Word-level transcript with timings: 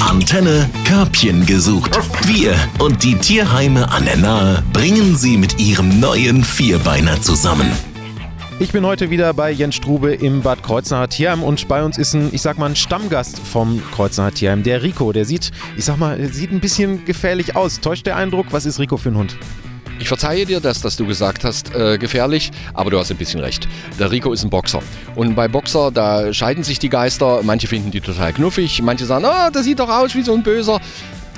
Antenne 0.00 0.68
Körbchen 0.84 1.46
gesucht. 1.46 1.98
Wir 2.26 2.54
und 2.78 3.02
die 3.02 3.14
Tierheime 3.14 3.90
an 3.90 4.04
der 4.04 4.16
Nahe 4.16 4.62
bringen 4.72 5.16
sie 5.16 5.36
mit 5.36 5.58
ihrem 5.58 5.98
neuen 6.00 6.44
Vierbeiner 6.44 7.20
zusammen. 7.22 7.70
Ich 8.58 8.72
bin 8.72 8.84
heute 8.84 9.08
wieder 9.08 9.32
bei 9.34 9.50
Jens 9.50 9.76
Strube 9.76 10.12
im 10.14 10.42
Bad 10.42 10.62
Kreuznacher 10.62 11.08
Tierheim 11.08 11.42
und 11.42 11.68
bei 11.68 11.84
uns 11.84 11.96
ist 11.96 12.14
ein, 12.14 12.28
ich 12.32 12.42
sag 12.42 12.58
mal, 12.58 12.66
ein 12.66 12.76
Stammgast 12.76 13.38
vom 13.38 13.80
Kreuznacher 13.92 14.34
Tierheim, 14.34 14.62
der 14.62 14.82
Rico. 14.82 15.12
Der 15.12 15.24
sieht, 15.24 15.52
ich 15.76 15.84
sag 15.84 15.96
mal, 15.98 16.22
sieht 16.32 16.50
ein 16.50 16.60
bisschen 16.60 17.04
gefährlich 17.04 17.56
aus. 17.56 17.80
Täuscht 17.80 18.06
der 18.06 18.16
Eindruck? 18.16 18.46
Was 18.50 18.66
ist 18.66 18.78
Rico 18.78 18.96
für 18.96 19.10
ein 19.10 19.16
Hund? 19.16 19.36
Ich 20.00 20.08
verzeihe 20.08 20.46
dir 20.46 20.60
das, 20.60 20.80
dass 20.80 20.96
du 20.96 21.06
gesagt 21.06 21.44
hast, 21.44 21.74
äh, 21.74 21.98
gefährlich, 21.98 22.50
aber 22.72 22.90
du 22.90 22.98
hast 22.98 23.10
ein 23.10 23.16
bisschen 23.16 23.40
recht. 23.40 23.66
Der 23.98 24.10
Rico 24.10 24.32
ist 24.32 24.44
ein 24.44 24.50
Boxer. 24.50 24.80
Und 25.16 25.34
bei 25.34 25.48
Boxer, 25.48 25.90
da 25.90 26.32
scheiden 26.32 26.62
sich 26.62 26.78
die 26.78 26.88
Geister. 26.88 27.40
Manche 27.42 27.66
finden 27.66 27.90
die 27.90 28.00
total 28.00 28.32
knuffig, 28.32 28.80
manche 28.82 29.06
sagen, 29.06 29.24
ah, 29.24 29.50
das 29.50 29.64
sieht 29.64 29.80
doch 29.80 29.88
aus 29.88 30.14
wie 30.14 30.22
so 30.22 30.34
ein 30.34 30.42
Böser. 30.42 30.80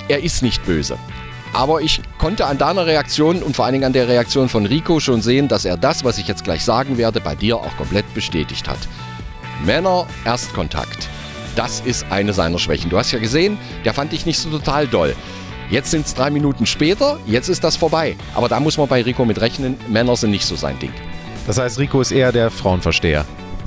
Er 0.08 0.22
ist 0.22 0.42
nicht 0.42 0.64
böse. 0.66 0.98
Aber 1.52 1.80
ich 1.80 2.00
konnte 2.18 2.46
an 2.46 2.58
deiner 2.58 2.86
Reaktion 2.86 3.42
und 3.42 3.56
vor 3.56 3.64
allen 3.64 3.72
Dingen 3.72 3.84
an 3.84 3.92
der 3.92 4.08
Reaktion 4.08 4.48
von 4.48 4.66
Rico 4.66 5.00
schon 5.00 5.22
sehen, 5.22 5.48
dass 5.48 5.64
er 5.64 5.76
das, 5.76 6.04
was 6.04 6.18
ich 6.18 6.28
jetzt 6.28 6.44
gleich 6.44 6.64
sagen 6.64 6.98
werde, 6.98 7.20
bei 7.20 7.34
dir 7.34 7.56
auch 7.56 7.76
komplett 7.76 8.12
bestätigt 8.14 8.68
hat. 8.68 8.78
Männer 9.64 10.06
Erstkontakt. 10.24 11.08
Das 11.56 11.80
ist 11.80 12.06
eine 12.10 12.32
seiner 12.32 12.58
Schwächen. 12.58 12.90
Du 12.90 12.98
hast 12.98 13.10
ja 13.10 13.18
gesehen, 13.18 13.58
der 13.84 13.94
fand 13.94 14.12
ich 14.12 14.26
nicht 14.26 14.38
so 14.38 14.48
total 14.50 14.86
doll. 14.86 15.16
Jetzt 15.70 15.92
sind 15.92 16.04
es 16.04 16.14
drei 16.14 16.30
Minuten 16.30 16.66
später, 16.66 17.20
jetzt 17.26 17.48
ist 17.48 17.62
das 17.62 17.76
vorbei. 17.76 18.16
Aber 18.34 18.48
da 18.48 18.58
muss 18.58 18.76
man 18.76 18.88
bei 18.88 19.02
Rico 19.02 19.24
mit 19.24 19.40
rechnen, 19.40 19.76
Männer 19.88 20.16
sind 20.16 20.32
nicht 20.32 20.44
so 20.44 20.56
sein 20.56 20.76
Ding. 20.80 20.92
Das 21.46 21.58
heißt, 21.58 21.78
Rico 21.78 22.00
ist 22.00 22.10
eher 22.10 22.32
der 22.32 22.50
Frauenversteher. 22.50 23.24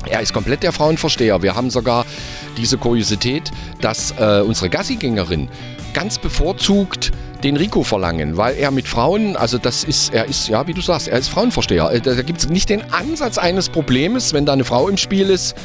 Er 0.09 0.19
ist 0.19 0.33
komplett 0.33 0.63
der 0.63 0.73
Frauenversteher. 0.73 1.41
Wir 1.41 1.55
haben 1.55 1.69
sogar 1.69 2.05
diese 2.57 2.77
Kuriosität, 2.77 3.51
dass 3.79 4.13
äh, 4.19 4.41
unsere 4.45 4.69
Gassigängerin 4.69 5.47
ganz 5.93 6.17
bevorzugt 6.17 7.11
den 7.41 7.55
Rico 7.55 7.83
verlangen, 7.83 8.35
weil 8.35 8.55
er 8.57 8.71
mit 8.71 8.87
Frauen, 8.87 9.37
also 9.37 9.57
das 9.57 9.85
ist, 9.85 10.13
er 10.13 10.25
ist, 10.25 10.49
ja, 10.49 10.67
wie 10.67 10.73
du 10.73 10.81
sagst, 10.81 11.07
er 11.07 11.19
ist 11.19 11.29
Frauenversteher. 11.29 11.89
Äh, 11.89 12.01
Da 12.01 12.21
gibt 12.21 12.39
es 12.39 12.49
nicht 12.49 12.67
den 12.67 12.81
Ansatz 12.91 13.37
eines 13.37 13.69
Problems, 13.69 14.33
wenn 14.33 14.45
da 14.45 14.51
eine 14.51 14.65
Frau 14.65 14.89
im 14.89 14.97
Spiel 14.97 15.29
ist. 15.29 15.55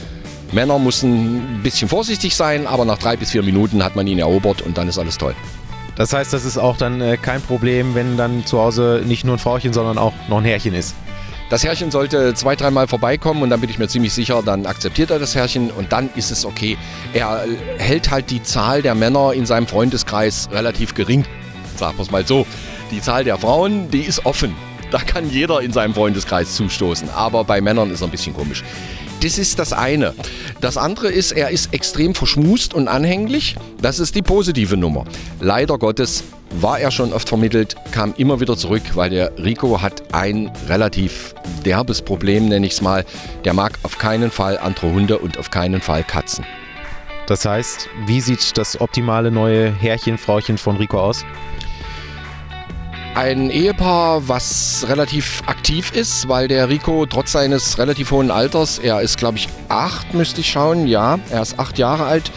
Männer 0.52 0.78
müssen 0.78 1.56
ein 1.58 1.62
bisschen 1.64 1.88
vorsichtig 1.88 2.36
sein, 2.36 2.68
aber 2.68 2.84
nach 2.84 2.98
drei 2.98 3.16
bis 3.16 3.32
vier 3.32 3.42
Minuten 3.42 3.82
hat 3.82 3.96
man 3.96 4.06
ihn 4.06 4.20
erobert 4.20 4.62
und 4.62 4.78
dann 4.78 4.88
ist 4.88 4.98
alles 4.98 5.18
toll. 5.18 5.34
Das 5.98 6.12
heißt, 6.12 6.32
das 6.32 6.44
ist 6.44 6.58
auch 6.58 6.76
dann 6.76 7.00
äh, 7.00 7.16
kein 7.16 7.42
Problem, 7.42 7.96
wenn 7.96 8.16
dann 8.16 8.46
zu 8.46 8.60
Hause 8.60 9.02
nicht 9.04 9.24
nur 9.24 9.34
ein 9.34 9.40
Frauchen, 9.40 9.72
sondern 9.72 9.98
auch 9.98 10.14
noch 10.28 10.38
ein 10.38 10.44
Herrchen 10.44 10.72
ist. 10.72 10.94
Das 11.50 11.64
Herrchen 11.64 11.90
sollte 11.90 12.34
zwei, 12.34 12.54
dreimal 12.54 12.86
vorbeikommen 12.86 13.42
und 13.42 13.50
dann 13.50 13.60
bin 13.60 13.68
ich 13.68 13.78
mir 13.78 13.88
ziemlich 13.88 14.12
sicher, 14.12 14.42
dann 14.44 14.64
akzeptiert 14.64 15.10
er 15.10 15.18
das 15.18 15.34
Herrchen 15.34 15.72
und 15.72 15.92
dann 15.92 16.08
ist 16.14 16.30
es 16.30 16.44
okay. 16.44 16.78
Er 17.14 17.44
äh, 17.44 17.82
hält 17.82 18.12
halt 18.12 18.30
die 18.30 18.42
Zahl 18.44 18.80
der 18.80 18.94
Männer 18.94 19.32
in 19.32 19.44
seinem 19.44 19.66
Freundeskreis 19.66 20.48
relativ 20.52 20.94
gering. 20.94 21.24
Sagen 21.76 21.98
wir 21.98 22.02
es 22.02 22.12
mal 22.12 22.24
so. 22.24 22.46
Die 22.92 23.00
Zahl 23.00 23.24
der 23.24 23.36
Frauen, 23.36 23.90
die 23.90 24.02
ist 24.02 24.24
offen. 24.24 24.54
Da 24.92 24.98
kann 24.98 25.28
jeder 25.28 25.60
in 25.62 25.72
seinem 25.72 25.94
Freundeskreis 25.94 26.54
zustoßen. 26.54 27.10
Aber 27.10 27.42
bei 27.42 27.60
Männern 27.60 27.90
ist 27.90 28.02
er 28.02 28.06
ein 28.06 28.10
bisschen 28.10 28.34
komisch. 28.34 28.62
Das 29.22 29.36
ist 29.36 29.58
das 29.58 29.72
eine. 29.72 30.14
Das 30.60 30.76
andere 30.76 31.08
ist, 31.08 31.32
er 31.32 31.50
ist 31.50 31.74
extrem 31.74 32.14
verschmust 32.14 32.72
und 32.72 32.86
anhänglich. 32.86 33.56
Das 33.82 33.98
ist 33.98 34.14
die 34.14 34.22
positive 34.22 34.76
Nummer. 34.76 35.04
Leider 35.40 35.76
Gottes 35.76 36.22
war 36.60 36.78
er 36.78 36.90
schon 36.90 37.12
oft 37.12 37.28
vermittelt, 37.28 37.76
kam 37.92 38.14
immer 38.16 38.40
wieder 38.40 38.56
zurück, 38.56 38.82
weil 38.94 39.10
der 39.10 39.32
Rico 39.38 39.82
hat 39.82 40.14
ein 40.14 40.52
relativ 40.68 41.34
derbes 41.64 42.00
Problem, 42.00 42.48
nenne 42.48 42.66
ich 42.66 42.72
es 42.74 42.80
mal. 42.80 43.04
Der 43.44 43.54
mag 43.54 43.78
auf 43.82 43.98
keinen 43.98 44.30
Fall 44.30 44.56
andere 44.56 44.92
Hunde 44.92 45.18
und 45.18 45.36
auf 45.38 45.50
keinen 45.50 45.80
Fall 45.80 46.04
Katzen. 46.04 46.44
Das 47.26 47.44
heißt, 47.44 47.88
wie 48.06 48.20
sieht 48.20 48.56
das 48.56 48.80
optimale 48.80 49.30
neue 49.30 49.70
Herrchen, 49.70 50.16
Frauchen 50.16 50.58
von 50.58 50.76
Rico 50.76 50.98
aus? 50.98 51.24
Ein 53.18 53.50
Ehepaar, 53.50 54.28
was 54.28 54.86
relativ 54.88 55.42
aktiv 55.46 55.90
ist, 55.90 56.28
weil 56.28 56.46
der 56.46 56.68
Rico 56.68 57.04
trotz 57.04 57.32
seines 57.32 57.76
relativ 57.76 58.12
hohen 58.12 58.30
Alters, 58.30 58.78
er 58.78 59.00
ist 59.00 59.18
glaube 59.18 59.38
ich 59.38 59.48
acht, 59.68 60.14
müsste 60.14 60.40
ich 60.40 60.52
schauen, 60.52 60.86
ja, 60.86 61.18
er 61.28 61.42
ist 61.42 61.58
acht 61.58 61.78
Jahre 61.78 62.04
alt, 62.04 62.30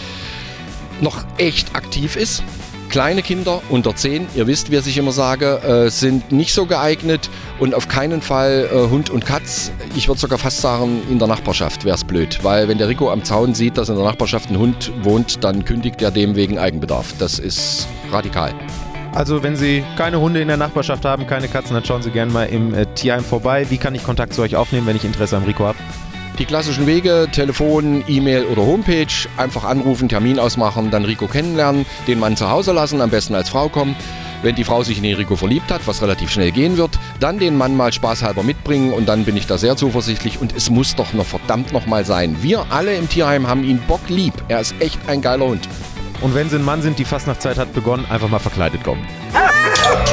noch 1.00 1.24
echt 1.38 1.76
aktiv 1.76 2.16
ist. 2.16 2.42
Kleine 2.90 3.22
Kinder 3.22 3.62
unter 3.70 3.96
10, 3.96 4.26
ihr 4.34 4.48
wisst, 4.48 4.72
wie 4.72 4.78
ich 4.78 4.98
immer 4.98 5.12
sage, 5.12 5.62
äh, 5.62 5.92
sind 5.92 6.32
nicht 6.32 6.52
so 6.52 6.66
geeignet 6.66 7.30
und 7.60 7.76
auf 7.76 7.88
keinen 7.88 8.24
Fall 8.24 8.68
äh, 8.74 8.90
Hund 8.90 9.12
und 9.12 9.24
Katz. 9.24 9.72
Ich 9.96 10.08
würde 10.08 10.20
sogar 10.20 10.40
fast 10.40 10.62
sagen, 10.62 11.04
in 11.12 11.20
der 11.20 11.28
Nachbarschaft 11.28 11.86
wäre 11.86 11.96
es 11.96 12.04
blöd, 12.04 12.40
weil 12.42 12.68
wenn 12.68 12.80
der 12.80 12.90
Rico 12.90 13.12
am 13.12 13.24
Zaun 13.24 13.54
sieht, 13.54 13.78
dass 13.78 13.90
in 13.90 13.98
der 13.98 14.06
Nachbarschaft 14.06 14.50
ein 14.50 14.58
Hund 14.58 14.92
wohnt, 15.04 15.44
dann 15.44 15.64
kündigt 15.64 16.02
er 16.02 16.10
dem 16.10 16.36
wegen 16.36 16.58
Eigenbedarf. 16.58 17.14
Das 17.20 17.38
ist 17.38 17.88
radikal. 18.12 18.56
Also, 19.14 19.44
wenn 19.44 19.58
Sie 19.58 19.84
keine 19.98 20.22
Hunde 20.22 20.42
in 20.42 20.48
der 20.48 20.58
Nachbarschaft 20.58 21.04
haben, 21.04 21.28
keine 21.28 21.50
Katzen, 21.50 21.74
dann 21.74 21.84
schauen 21.84 22.02
Sie 22.02 22.12
gerne 22.12 22.32
mal 22.32 22.46
im 22.46 22.74
äh, 22.74 22.86
Tierheim 22.96 23.24
vorbei. 23.24 23.70
Wie 23.70 23.78
kann 23.78 23.94
ich 23.94 24.04
Kontakt 24.04 24.34
zu 24.34 24.42
euch 24.42 24.56
aufnehmen, 24.56 24.88
wenn 24.88 24.96
ich 24.96 25.04
Interesse 25.04 25.36
am 25.36 25.44
Rico 25.44 25.66
habe? 25.66 25.78
Die 26.40 26.46
klassischen 26.46 26.88
Wege, 26.88 27.28
Telefon, 27.32 28.04
E-Mail 28.08 28.46
oder 28.46 28.62
Homepage, 28.62 29.06
einfach 29.36 29.66
anrufen, 29.66 30.08
Termin 30.08 30.40
ausmachen, 30.40 30.90
dann 30.90 31.04
Rico 31.04 31.28
kennenlernen, 31.28 31.86
den 32.08 32.20
Mann 32.20 32.38
zu 32.38 32.50
Hause 32.50 32.72
lassen, 32.72 33.02
am 33.02 33.10
besten 33.10 33.36
als 33.36 33.50
Frau 33.50 33.68
kommen. 33.68 33.96
Wenn 34.42 34.56
die 34.56 34.64
Frau 34.64 34.82
sich 34.82 34.98
in 34.98 35.04
den 35.04 35.18
Rico 35.18 35.36
verliebt 35.36 35.72
hat, 35.72 35.86
was 35.86 36.02
relativ 36.02 36.32
schnell 36.32 36.52
gehen 36.52 36.78
wird, 36.78 36.98
dann 37.20 37.38
den 37.38 37.58
Mann 37.58 37.76
mal 37.76 37.92
spaßhalber 37.92 38.42
mitbringen 38.44 38.92
und 38.92 39.08
dann 39.08 39.26
bin 39.26 39.38
ich 39.38 39.46
da 39.46 39.58
sehr 39.58 39.76
zuversichtlich 39.76 40.42
und 40.42 40.56
es 40.56 40.70
muss 40.70 40.96
doch 40.96 41.14
noch 41.14 41.28
verdammt 41.28 41.74
noch 41.74 41.86
mal 41.86 42.06
sein. 42.06 42.38
Wir 42.42 42.66
alle 42.72 42.96
im 42.96 43.08
Tierheim 43.08 43.48
haben 43.48 43.64
ihn 43.64 43.80
Bock 43.88 44.02
lieb. 44.08 44.34
Er 44.48 44.62
ist 44.62 44.74
echt 44.80 45.00
ein 45.08 45.22
geiler 45.22 45.46
Hund. 45.46 45.68
Und 46.22 46.36
wenn 46.36 46.50
Sie 46.50 46.56
ein 46.56 46.64
Mann 46.64 46.82
sind, 46.82 47.00
die 47.00 47.06
Fastnachtzeit 47.06 47.58
hat 47.58 47.74
begonnen, 47.74 48.06
einfach 48.10 48.30
mal 48.30 48.40
verkleidet 48.40 48.84
kommen. 48.84 49.06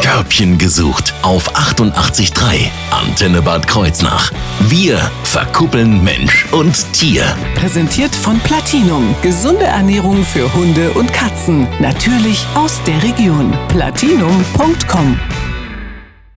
Körbchen 0.03 0.59
gesucht 0.59 1.13
auf 1.23 1.55
88.3 1.55 2.71
Antenne 2.91 3.43
Bad 3.43 3.67
Kreuznach. 3.67 4.33
Wir 4.61 4.99
verkuppeln 5.23 6.03
Mensch 6.03 6.47
und 6.53 6.93
Tier. 6.95 7.37
Präsentiert 7.55 8.15
von 8.15 8.39
Platinum. 8.41 9.15
Gesunde 9.23 9.65
Ernährung 9.65 10.25
für 10.25 10.53
Hunde 10.55 10.91
und 10.93 11.13
Katzen. 11.13 11.69
Natürlich 11.81 12.47
aus 12.55 12.81
der 12.85 13.03
Region. 13.03 13.53
Platinum.com 13.69 15.19